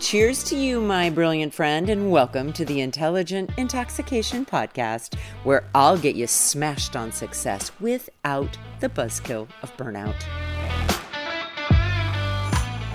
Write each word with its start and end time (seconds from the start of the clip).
Cheers 0.00 0.44
to 0.44 0.56
you, 0.56 0.80
my 0.80 1.10
brilliant 1.10 1.52
friend, 1.52 1.90
and 1.90 2.12
welcome 2.12 2.52
to 2.52 2.64
the 2.64 2.82
Intelligent 2.82 3.50
Intoxication 3.56 4.46
Podcast, 4.46 5.18
where 5.42 5.68
I'll 5.74 5.98
get 5.98 6.14
you 6.14 6.28
smashed 6.28 6.94
on 6.94 7.10
success 7.10 7.72
without 7.80 8.56
the 8.78 8.88
buzzkill 8.88 9.48
of 9.60 9.76
burnout. 9.76 10.14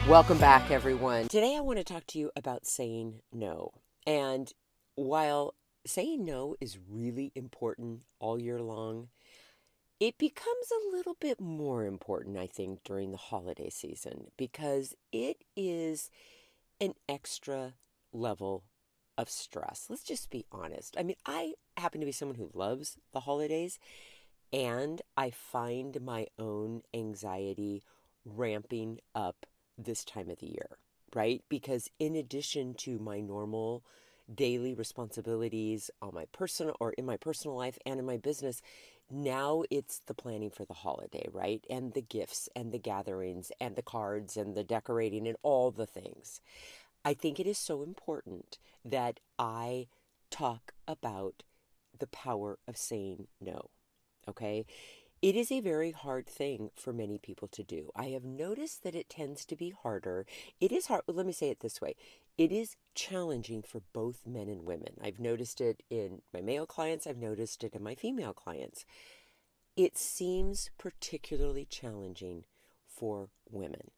Welcome 0.07 0.37
back, 0.37 0.71
everyone. 0.71 1.27
Today, 1.27 1.57
I 1.57 1.59
want 1.59 1.77
to 1.77 1.83
talk 1.83 2.07
to 2.07 2.19
you 2.19 2.31
about 2.37 2.65
saying 2.65 3.19
no. 3.33 3.73
And 4.07 4.53
while 4.95 5.55
saying 5.85 6.23
no 6.23 6.55
is 6.61 6.79
really 6.89 7.33
important 7.35 8.03
all 8.19 8.39
year 8.39 8.61
long, 8.61 9.09
it 9.99 10.17
becomes 10.17 10.67
a 10.71 10.95
little 10.95 11.17
bit 11.19 11.41
more 11.41 11.85
important, 11.85 12.37
I 12.37 12.47
think, 12.47 12.85
during 12.85 13.11
the 13.11 13.17
holiday 13.17 13.69
season 13.69 14.27
because 14.37 14.95
it 15.11 15.43
is 15.57 16.09
an 16.79 16.93
extra 17.07 17.73
level 18.11 18.63
of 19.17 19.29
stress. 19.29 19.87
Let's 19.89 20.03
just 20.03 20.29
be 20.29 20.45
honest. 20.51 20.95
I 20.97 21.03
mean, 21.03 21.17
I 21.25 21.53
happen 21.77 21.99
to 21.99 22.05
be 22.05 22.11
someone 22.11 22.37
who 22.37 22.51
loves 22.53 22.97
the 23.13 23.21
holidays, 23.21 23.79
and 24.51 25.01
I 25.17 25.29
find 25.29 25.99
my 26.01 26.27
own 26.37 26.81
anxiety 26.93 27.83
ramping 28.25 28.99
up 29.13 29.45
this 29.77 30.03
time 30.03 30.29
of 30.29 30.39
the 30.39 30.47
year, 30.47 30.77
right? 31.13 31.43
Because 31.49 31.89
in 31.99 32.15
addition 32.15 32.73
to 32.75 32.99
my 32.99 33.19
normal 33.19 33.83
daily 34.33 34.73
responsibilities 34.73 35.89
on 36.01 36.13
my 36.13 36.25
personal 36.31 36.75
or 36.79 36.93
in 36.93 37.05
my 37.05 37.17
personal 37.17 37.57
life 37.57 37.77
and 37.85 37.99
in 37.99 38.05
my 38.05 38.17
business, 38.17 38.61
now 39.11 39.63
it's 39.69 39.99
the 39.99 40.13
planning 40.13 40.49
for 40.49 40.65
the 40.65 40.73
holiday, 40.73 41.27
right? 41.31 41.63
And 41.69 41.93
the 41.93 42.01
gifts 42.01 42.49
and 42.55 42.71
the 42.71 42.79
gatherings 42.79 43.51
and 43.59 43.75
the 43.75 43.81
cards 43.81 44.37
and 44.37 44.55
the 44.55 44.63
decorating 44.63 45.27
and 45.27 45.37
all 45.43 45.71
the 45.71 45.85
things. 45.85 46.41
I 47.05 47.13
think 47.13 47.39
it 47.39 47.47
is 47.47 47.57
so 47.57 47.83
important 47.83 48.57
that 48.85 49.19
I 49.37 49.87
talk 50.31 50.73
about 50.87 51.43
the 51.97 52.07
power 52.07 52.57
of 52.67 52.77
saying 52.77 53.27
no. 53.39 53.69
Okay. 54.27 54.65
It 55.23 55.37
is 55.37 55.53
a 55.53 55.61
very 55.61 55.91
hard 55.91 56.27
thing 56.27 56.71
for 56.75 56.91
many 56.91 57.17
people 57.17 57.47
to 57.47 57.63
do. 57.63 57.91
I 57.95 58.07
have 58.07 58.25
noticed 58.25 58.83
that 58.83 58.93
it 58.93 59.09
tends 59.09 59.45
to 59.45 59.55
be 59.55 59.69
harder. 59.69 60.25
It 60.59 60.73
is 60.73 60.87
hard. 60.87 61.03
Let 61.07 61.25
me 61.25 61.31
say 61.31 61.49
it 61.49 61.61
this 61.61 61.79
way 61.79 61.95
it 62.37 62.51
is 62.51 62.75
challenging 62.93 63.63
for 63.63 63.83
both 63.93 64.27
men 64.27 64.49
and 64.49 64.65
women. 64.65 64.95
I've 65.01 65.21
noticed 65.21 65.61
it 65.61 65.81
in 65.89 66.23
my 66.33 66.41
male 66.41 66.65
clients, 66.65 67.07
I've 67.07 67.15
noticed 67.15 67.63
it 67.63 67.73
in 67.73 67.81
my 67.81 67.95
female 67.95 68.33
clients. 68.33 68.83
It 69.77 69.97
seems 69.97 70.69
particularly 70.77 71.63
challenging 71.63 72.43
for 72.85 73.29
women. 73.49 73.91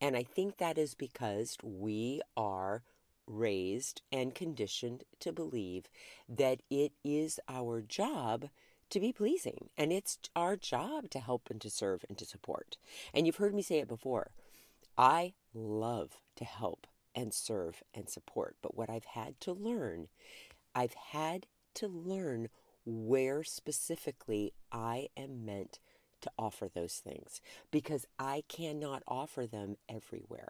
And 0.00 0.16
I 0.16 0.22
think 0.22 0.56
that 0.56 0.78
is 0.78 0.94
because 0.94 1.58
we 1.62 2.22
are 2.34 2.82
raised 3.26 4.00
and 4.10 4.34
conditioned 4.34 5.04
to 5.20 5.32
believe 5.32 5.84
that 6.30 6.62
it 6.70 6.92
is 7.04 7.38
our 7.46 7.82
job 7.82 8.48
to 8.92 9.00
be 9.00 9.12
pleasing 9.12 9.68
and 9.76 9.92
it's 9.92 10.18
our 10.36 10.56
job 10.56 11.10
to 11.10 11.18
help 11.18 11.48
and 11.50 11.60
to 11.60 11.70
serve 11.70 12.04
and 12.08 12.18
to 12.18 12.24
support. 12.24 12.76
And 13.12 13.26
you've 13.26 13.36
heard 13.36 13.54
me 13.54 13.62
say 13.62 13.78
it 13.78 13.88
before. 13.88 14.32
I 14.96 15.32
love 15.54 16.20
to 16.36 16.44
help 16.44 16.86
and 17.14 17.32
serve 17.32 17.82
and 17.94 18.08
support. 18.08 18.56
But 18.62 18.76
what 18.76 18.90
I've 18.90 19.04
had 19.04 19.40
to 19.40 19.52
learn, 19.52 20.08
I've 20.74 20.94
had 20.94 21.46
to 21.74 21.88
learn 21.88 22.48
where 22.84 23.44
specifically 23.44 24.52
I 24.70 25.08
am 25.16 25.44
meant 25.44 25.78
to 26.20 26.30
offer 26.38 26.68
those 26.68 26.94
things 26.96 27.40
because 27.70 28.06
I 28.18 28.44
cannot 28.48 29.02
offer 29.08 29.46
them 29.46 29.76
everywhere. 29.88 30.48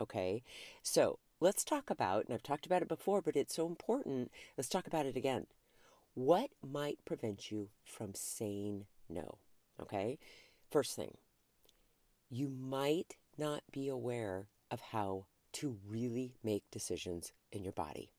Okay. 0.00 0.42
So 0.82 1.18
let's 1.40 1.64
talk 1.64 1.90
about, 1.90 2.24
and 2.24 2.34
I've 2.34 2.42
talked 2.42 2.66
about 2.66 2.82
it 2.82 2.88
before, 2.88 3.22
but 3.22 3.36
it's 3.36 3.54
so 3.54 3.66
important. 3.66 4.30
Let's 4.56 4.68
talk 4.68 4.86
about 4.86 5.06
it 5.06 5.16
again. 5.16 5.46
What 6.14 6.50
might 6.62 7.04
prevent 7.04 7.50
you 7.50 7.70
from 7.84 8.14
saying 8.14 8.86
no? 9.08 9.38
Okay. 9.80 10.18
First 10.70 10.94
thing, 10.94 11.16
you 12.30 12.48
might 12.48 13.16
not 13.36 13.62
be 13.72 13.88
aware 13.88 14.48
of 14.70 14.80
how 14.80 15.26
to 15.54 15.76
really 15.88 16.34
make 16.42 16.64
decisions 16.70 17.32
in 17.52 17.64
your 17.64 17.72
body. 17.72 18.10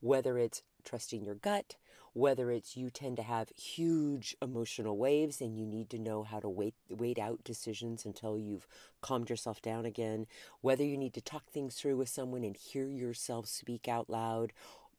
Whether 0.00 0.38
it's 0.38 0.62
trusting 0.84 1.24
your 1.24 1.34
gut, 1.34 1.76
whether 2.14 2.50
it's 2.50 2.76
you 2.76 2.90
tend 2.90 3.16
to 3.16 3.22
have 3.22 3.48
huge 3.56 4.36
emotional 4.42 4.98
waves 4.98 5.40
and 5.40 5.56
you 5.56 5.64
need 5.64 5.88
to 5.90 5.98
know 5.98 6.24
how 6.24 6.40
to 6.40 6.48
wait 6.48 6.74
wait 6.90 7.18
out 7.18 7.42
decisions 7.44 8.04
until 8.04 8.38
you've 8.38 8.66
calmed 9.00 9.30
yourself 9.30 9.62
down 9.62 9.86
again, 9.86 10.26
whether 10.60 10.84
you 10.84 10.98
need 10.98 11.14
to 11.14 11.20
talk 11.20 11.50
things 11.50 11.74
through 11.74 11.96
with 11.96 12.08
someone 12.08 12.44
and 12.44 12.56
hear 12.56 12.88
yourself 12.88 13.46
speak 13.46 13.88
out 13.88 14.10
loud, 14.10 14.52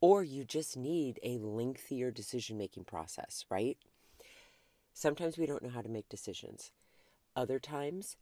or 0.03 0.21
you 0.21 0.43
just 0.43 0.75
need 0.75 1.17
a 1.23 1.37
lengthier 1.37 2.11
decision 2.11 2.57
making 2.57 2.83
process, 2.83 3.45
right? 3.49 3.77
Sometimes 4.93 5.37
we 5.37 5.45
don't 5.45 5.63
know 5.63 5.69
how 5.69 5.81
to 5.81 5.87
make 5.87 6.09
decisions. 6.09 6.71
Other 7.37 7.57
times, 7.57 8.17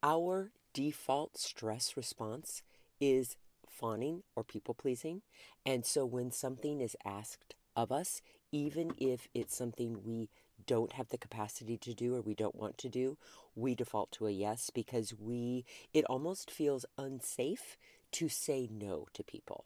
our 0.00 0.52
default 0.72 1.36
stress 1.36 1.96
response 1.96 2.62
is 3.00 3.34
fawning 3.68 4.22
or 4.36 4.44
people 4.44 4.74
pleasing. 4.74 5.22
And 5.66 5.84
so 5.84 6.06
when 6.06 6.30
something 6.30 6.80
is 6.80 6.96
asked 7.04 7.56
of 7.74 7.90
us, 7.90 8.22
even 8.52 8.92
if 8.96 9.26
it's 9.34 9.56
something 9.56 10.04
we 10.04 10.30
don't 10.68 10.92
have 10.92 11.08
the 11.08 11.18
capacity 11.18 11.76
to 11.78 11.94
do 11.94 12.14
or 12.14 12.20
we 12.20 12.36
don't 12.36 12.54
want 12.54 12.78
to 12.78 12.88
do, 12.88 13.18
we 13.56 13.74
default 13.74 14.12
to 14.12 14.28
a 14.28 14.30
yes 14.30 14.70
because 14.72 15.12
we 15.12 15.64
it 15.92 16.04
almost 16.04 16.48
feels 16.48 16.86
unsafe 16.96 17.76
to 18.12 18.28
say 18.28 18.68
no 18.70 19.08
to 19.14 19.24
people. 19.24 19.64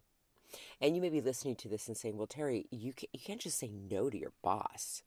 And 0.80 0.94
you 0.94 1.02
may 1.02 1.10
be 1.10 1.20
listening 1.20 1.56
to 1.56 1.68
this 1.68 1.88
and 1.88 1.96
saying, 1.96 2.16
"Well, 2.16 2.26
Terri, 2.26 2.66
you 2.70 2.92
can, 2.92 3.08
you 3.12 3.20
can't 3.20 3.40
just 3.40 3.58
say 3.58 3.70
no 3.70 4.10
to 4.10 4.18
your 4.18 4.32
boss." 4.42 5.02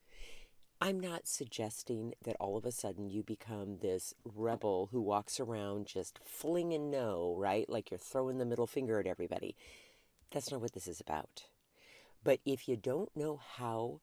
I'm 0.84 1.00
not 1.00 1.28
suggesting 1.28 2.16
that 2.24 2.38
all 2.40 2.58
of 2.58 2.66
a 2.66 2.72
sudden 2.72 3.08
you 3.08 3.22
become 3.22 3.78
this 3.78 4.16
rebel 4.26 4.90
who 4.92 5.00
walks 5.00 5.40
around 5.40 5.86
just 5.86 6.20
flinging 6.26 6.90
no, 6.90 7.36
right? 7.38 7.70
Like 7.70 7.92
you're 7.92 8.00
throwing 8.00 8.40
the 8.40 8.46
middle 8.46 8.66
finger 8.66 9.00
at 9.00 9.06
everybody. 9.06 9.56
That's 10.32 10.50
not 10.50 10.60
what 10.60 10.74
this 10.74 10.88
is 10.88 11.00
about. 11.00 11.44
But 12.24 12.40
if 12.46 12.68
you 12.68 12.78
don't 12.78 13.16
know 13.16 13.40
how 13.58 14.02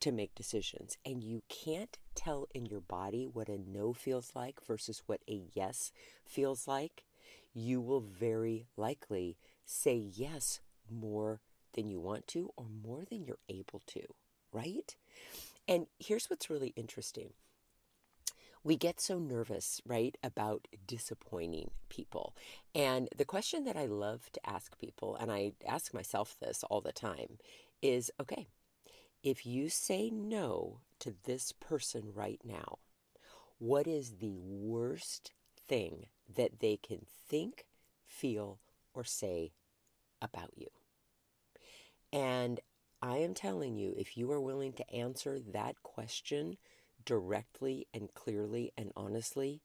to 0.00 0.10
make 0.10 0.34
decisions 0.34 0.98
and 1.06 1.22
you 1.22 1.42
can't 1.48 1.96
tell 2.16 2.48
in 2.52 2.66
your 2.66 2.80
body 2.80 3.28
what 3.32 3.48
a 3.48 3.56
no 3.56 3.92
feels 3.92 4.32
like 4.34 4.58
versus 4.66 5.04
what 5.06 5.20
a 5.28 5.42
yes 5.54 5.92
feels 6.24 6.66
like, 6.66 7.04
you 7.54 7.80
will 7.80 8.00
very 8.00 8.66
likely 8.76 9.36
say 9.64 9.94
yes 9.94 10.60
more 10.90 11.40
than 11.74 11.88
you 11.88 12.00
want 12.00 12.26
to 12.28 12.52
or 12.56 12.66
more 12.84 13.04
than 13.08 13.24
you're 13.24 13.38
able 13.48 13.80
to, 13.86 14.02
right? 14.52 14.96
And 15.66 15.86
here's 15.98 16.28
what's 16.28 16.50
really 16.50 16.72
interesting. 16.76 17.30
We 18.64 18.76
get 18.76 19.00
so 19.00 19.18
nervous, 19.18 19.80
right, 19.84 20.16
about 20.22 20.68
disappointing 20.86 21.72
people. 21.88 22.34
And 22.74 23.08
the 23.16 23.24
question 23.24 23.64
that 23.64 23.76
I 23.76 23.86
love 23.86 24.30
to 24.32 24.48
ask 24.48 24.78
people, 24.78 25.16
and 25.16 25.32
I 25.32 25.52
ask 25.66 25.92
myself 25.92 26.36
this 26.40 26.62
all 26.70 26.80
the 26.80 26.92
time, 26.92 27.38
is 27.80 28.12
okay, 28.20 28.46
if 29.24 29.44
you 29.44 29.68
say 29.68 30.10
no 30.10 30.80
to 31.00 31.14
this 31.24 31.52
person 31.52 32.12
right 32.14 32.40
now, 32.44 32.78
what 33.58 33.86
is 33.86 34.16
the 34.20 34.36
worst 34.36 35.32
thing 35.56 36.06
that 36.32 36.60
they 36.60 36.76
can 36.76 37.06
think, 37.28 37.66
feel, 38.06 38.58
or 38.94 39.04
say 39.04 39.52
about 40.20 40.50
you? 40.56 40.68
And 42.12 42.60
I 43.00 43.16
am 43.16 43.34
telling 43.34 43.76
you, 43.76 43.94
if 43.96 44.16
you 44.16 44.30
are 44.30 44.40
willing 44.40 44.72
to 44.74 44.94
answer 44.94 45.40
that 45.52 45.82
question 45.82 46.56
directly 47.04 47.86
and 47.92 48.12
clearly 48.14 48.72
and 48.76 48.92
honestly, 48.96 49.62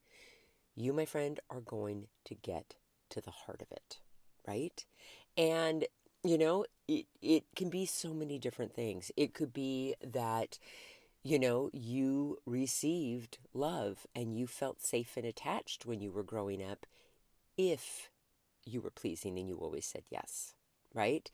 you, 0.76 0.94
my 0.94 1.06
friend, 1.06 1.40
are 1.50 1.62
going 1.62 2.08
to 2.26 2.36
get 2.36 2.76
to 3.10 3.22
the 3.22 3.32
heart 3.32 3.62
of 3.62 3.72
it, 3.72 4.00
right? 4.48 4.86
And, 5.38 5.86
you 6.24 6.38
know, 6.38 6.66
it, 6.88 7.06
it 7.22 7.44
can 7.56 7.70
be 7.70 7.86
so 7.86 8.14
many 8.14 8.40
different 8.40 8.74
things. 8.74 9.12
It 9.16 9.34
could 9.34 9.54
be 9.54 9.96
that, 10.04 10.58
you 11.24 11.38
know, 11.38 11.70
you 11.74 12.38
received 12.46 13.40
love 13.54 14.08
and 14.16 14.38
you 14.38 14.48
felt 14.48 14.82
safe 14.82 15.18
and 15.18 15.26
attached 15.26 15.86
when 15.86 16.02
you 16.02 16.12
were 16.12 16.24
growing 16.24 16.64
up 16.64 16.86
if 17.58 18.10
you 18.68 18.82
were 18.82 18.92
pleasing 18.92 19.38
and 19.40 19.48
you 19.48 19.58
always 19.58 19.86
said 19.86 20.04
yes, 20.10 20.54
right? 20.94 21.30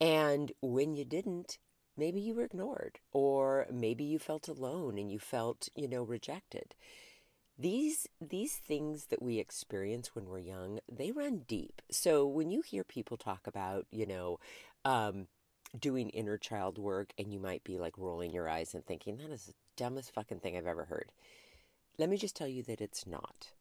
And 0.00 0.52
when 0.60 0.94
you 0.94 1.04
didn't, 1.04 1.58
maybe 1.96 2.20
you 2.20 2.34
were 2.34 2.44
ignored 2.44 3.00
or 3.12 3.66
maybe 3.70 4.04
you 4.04 4.18
felt 4.18 4.48
alone 4.48 4.98
and 4.98 5.10
you 5.10 5.18
felt, 5.18 5.68
you 5.74 5.88
know, 5.88 6.02
rejected. 6.02 6.74
These 7.58 8.06
these 8.20 8.54
things 8.54 9.06
that 9.06 9.20
we 9.20 9.38
experience 9.38 10.14
when 10.14 10.26
we're 10.26 10.38
young, 10.38 10.78
they 10.90 11.10
run 11.10 11.42
deep. 11.48 11.82
So 11.90 12.24
when 12.24 12.50
you 12.50 12.62
hear 12.62 12.84
people 12.84 13.16
talk 13.16 13.48
about, 13.48 13.86
you 13.90 14.06
know, 14.06 14.38
um, 14.84 15.26
doing 15.78 16.10
inner 16.10 16.38
child 16.38 16.78
work 16.78 17.12
and 17.18 17.32
you 17.32 17.40
might 17.40 17.64
be 17.64 17.78
like 17.78 17.98
rolling 17.98 18.32
your 18.32 18.48
eyes 18.48 18.74
and 18.74 18.86
thinking 18.86 19.16
that 19.16 19.30
is 19.30 19.46
the 19.46 19.54
dumbest 19.76 20.14
fucking 20.14 20.40
thing 20.40 20.56
I've 20.56 20.66
ever 20.66 20.84
heard. 20.84 21.10
Let 21.98 22.08
me 22.08 22.16
just 22.16 22.36
tell 22.36 22.48
you 22.48 22.62
that 22.64 22.80
it's 22.80 23.06
not. 23.06 23.52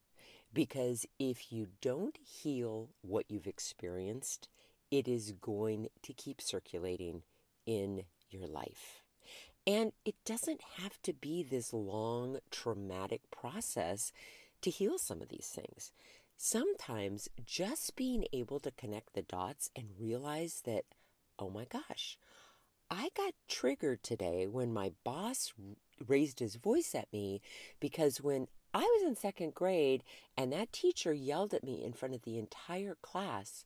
Because 0.57 1.05
if 1.19 1.51
you 1.53 1.67
don't 1.81 2.17
heal 2.17 2.89
what 3.03 3.25
you've 3.29 3.45
experienced, 3.45 4.49
it 4.89 5.07
is 5.07 5.33
going 5.33 5.89
to 6.01 6.13
keep 6.13 6.41
circulating 6.41 7.21
in 7.67 8.05
your 8.31 8.47
life. 8.47 9.03
And 9.67 9.91
it 10.03 10.15
doesn't 10.25 10.61
have 10.81 10.99
to 11.03 11.13
be 11.13 11.43
this 11.43 11.73
long, 11.73 12.39
traumatic 12.49 13.21
process 13.29 14.11
to 14.63 14.71
heal 14.71 14.97
some 14.97 15.21
of 15.21 15.29
these 15.29 15.45
things. 15.45 15.91
Sometimes 16.37 17.29
just 17.45 17.95
being 17.95 18.25
able 18.33 18.59
to 18.61 18.71
connect 18.71 19.13
the 19.13 19.21
dots 19.21 19.69
and 19.75 19.99
realize 19.99 20.63
that, 20.65 20.85
oh 21.37 21.51
my 21.51 21.65
gosh, 21.65 22.17
I 22.89 23.09
got 23.15 23.35
triggered 23.47 24.01
today 24.01 24.47
when 24.47 24.73
my 24.73 24.93
boss 25.03 25.53
raised 26.07 26.39
his 26.39 26.55
voice 26.55 26.95
at 26.95 27.13
me 27.13 27.41
because 27.79 28.21
when 28.21 28.47
I 28.73 28.79
was 28.79 29.03
in 29.07 29.15
second 29.15 29.53
grade 29.53 30.03
and 30.35 30.51
that 30.51 30.71
teacher 30.71 31.13
yelled 31.13 31.53
at 31.53 31.63
me 31.63 31.83
in 31.83 31.93
front 31.93 32.13
of 32.13 32.23
the 32.23 32.37
entire 32.37 32.95
class, 33.01 33.65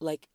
like 0.00 0.28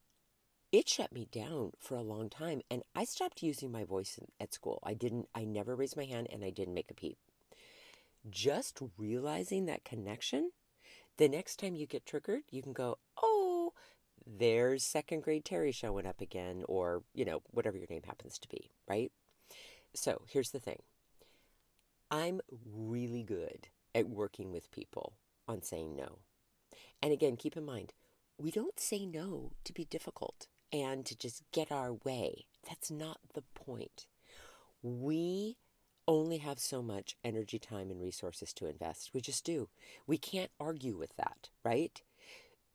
it 0.72 0.88
shut 0.88 1.12
me 1.12 1.28
down 1.32 1.72
for 1.80 1.96
a 1.96 2.02
long 2.02 2.30
time 2.30 2.62
and 2.70 2.84
I 2.96 3.04
stopped 3.04 3.44
using 3.44 3.72
my 3.72 3.84
voice 3.84 4.20
at 4.40 4.54
school. 4.54 4.80
I 4.84 4.94
didn't 4.94 5.28
I 5.36 5.44
never 5.44 5.76
raised 5.76 5.98
my 5.98 6.06
hand 6.06 6.28
and 6.32 6.44
I 6.44 6.50
didn't 6.50 6.74
make 6.74 6.92
a 6.92 6.96
peep. 6.96 7.18
Just 8.30 8.80
realizing 8.98 9.66
that 9.66 9.86
connection, 9.86 10.52
the 11.18 11.30
next 11.30 11.58
time 11.58 11.76
you 11.76 11.88
get 11.88 12.06
triggered, 12.06 12.44
you 12.50 12.62
can 12.62 12.74
go, 12.74 12.98
"Oh, 13.22 13.74
there's 14.26 14.84
second 14.84 15.24
grade 15.24 15.46
Terri 15.46 15.74
showing 15.74 16.06
up 16.06 16.22
again 16.22 16.64
or, 16.68 17.04
you 17.14 17.26
know, 17.26 17.42
whatever 17.52 17.78
your 17.78 17.88
name 17.90 18.04
happens 18.04 18.38
to 18.40 18.50
be, 18.50 18.72
right? 18.88 19.12
So, 19.94 20.22
here's 20.28 20.52
the 20.52 20.60
thing. 20.60 20.82
I'm 22.12 22.42
really 22.66 23.24
good 23.24 23.70
at 23.94 24.10
working 24.10 24.52
with 24.52 24.72
people 24.72 25.14
on 25.48 25.62
saying 25.62 25.96
no. 25.96 26.20
And 27.02 27.12
again, 27.12 27.38
keep 27.38 27.58
in 27.58 27.66
mind, 27.66 27.94
we 28.38 28.52
don't 28.52 28.80
say 28.80 29.06
no 29.06 29.52
to 29.64 29.74
be 29.74 29.86
difficult 29.86 30.48
and 30.72 31.06
to 31.06 31.18
just 31.18 31.44
get 31.52 31.72
our 31.72 31.94
way. 31.94 32.46
That's 32.68 32.92
not 32.92 33.20
the 33.34 33.44
point. 33.56 34.06
We 34.82 35.58
only 36.08 36.38
have 36.40 36.60
so 36.60 36.82
much 36.82 37.16
energy, 37.24 37.60
time, 37.60 37.92
and 37.92 38.02
resources 38.02 38.54
to 38.54 38.66
invest. 38.66 39.12
We 39.14 39.22
just 39.22 39.46
do. 39.46 39.70
We 40.08 40.18
can't 40.18 40.52
argue 40.60 40.98
with 40.98 41.16
that, 41.18 41.50
right? 41.64 42.02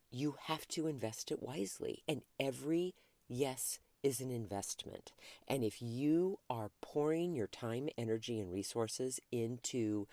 You 0.09 0.35
have 0.43 0.67
to 0.69 0.87
invest 0.87 1.31
it 1.31 1.43
wisely. 1.43 2.03
And 2.07 2.21
every 2.39 2.95
yes 3.27 3.79
is 4.03 4.21
an 4.21 4.31
investment. 4.31 5.11
And 5.47 5.63
if 5.63 5.81
you 5.81 6.39
are 6.49 6.69
pouring 6.81 7.33
your 7.33 7.47
time, 7.47 7.89
energy, 7.97 8.39
and 8.39 8.53
resources 8.53 9.19
into 9.31 10.07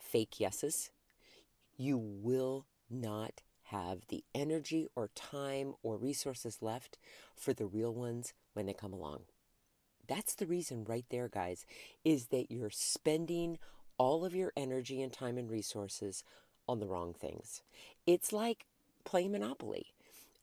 fake 0.00 0.40
yeses, 0.40 0.90
you 1.76 1.96
will 1.96 2.66
not 2.90 3.42
have 3.64 4.00
the 4.08 4.24
energy 4.34 4.88
or 4.96 5.10
time 5.14 5.74
or 5.82 5.96
resources 5.96 6.58
left 6.60 6.98
for 7.36 7.52
the 7.52 7.66
real 7.66 7.94
ones 7.94 8.32
when 8.52 8.66
they 8.66 8.72
come 8.72 8.92
along. 8.92 9.20
That's 10.08 10.34
the 10.34 10.46
reason 10.46 10.84
right 10.88 11.04
there, 11.08 11.28
guys, 11.28 11.64
is 12.04 12.26
that 12.26 12.50
you're 12.50 12.70
spending 12.70 13.58
all 13.96 14.24
of 14.24 14.34
your 14.34 14.52
energy 14.56 15.00
and 15.02 15.12
time 15.12 15.38
and 15.38 15.48
resources 15.48 16.24
on 16.68 16.80
the 16.80 16.86
wrong 16.86 17.14
things. 17.14 17.62
It's 18.06 18.32
like 18.32 18.66
playing 19.04 19.32
Monopoly. 19.32 19.86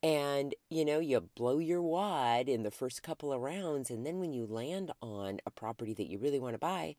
And, 0.02 0.54
you 0.70 0.84
know, 0.84 1.00
you 1.00 1.20
blow 1.20 1.58
your 1.58 1.82
wad 1.82 2.48
in 2.48 2.62
the 2.62 2.70
first 2.70 3.02
couple 3.02 3.32
of 3.32 3.40
rounds, 3.40 3.90
and 3.90 4.06
then 4.06 4.20
when 4.20 4.32
you 4.32 4.46
land 4.46 4.92
on 5.02 5.40
a 5.44 5.50
property 5.50 5.92
that 5.94 6.08
you 6.08 6.18
really 6.18 6.38
want 6.38 6.54
to 6.54 6.58
buy, 6.58 6.94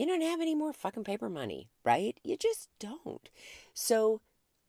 you 0.00 0.06
don't 0.06 0.22
have 0.22 0.40
any 0.40 0.54
more 0.54 0.72
fucking 0.72 1.04
paper 1.04 1.28
money, 1.28 1.68
right? 1.84 2.18
You 2.24 2.38
just 2.38 2.70
don't. 2.78 3.28
So 3.74 4.22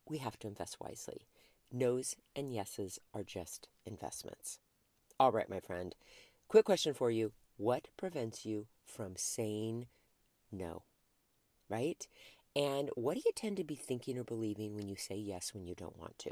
we 0.06 0.18
have 0.18 0.38
to 0.40 0.48
invest 0.48 0.82
wisely. 0.82 1.26
No's 1.72 2.18
and 2.36 2.54
yeses 2.54 3.00
are 3.14 3.24
just 3.24 3.70
investments. 3.86 4.60
All 5.18 5.32
right, 5.32 5.50
my 5.50 5.62
friend. 5.62 5.96
Quick 6.50 6.66
question 6.66 6.94
for 6.94 7.10
you. 7.10 7.32
What 7.56 7.88
prevents 7.96 8.46
you 8.46 8.68
from 8.86 9.14
saying 9.16 9.88
no? 10.52 10.84
Right? 11.70 12.06
And 12.54 12.90
what 12.96 13.14
do 13.14 13.22
you 13.26 13.32
tend 13.34 13.56
to 13.56 13.64
be 13.64 13.76
thinking 13.76 14.18
or 14.18 14.26
believing 14.26 14.76
when 14.76 14.90
you 14.90 14.98
say 14.98 15.16
yes 15.16 15.54
when 15.54 15.66
you 15.66 15.76
don't 15.76 15.98
want 15.98 16.20
to? 16.20 16.32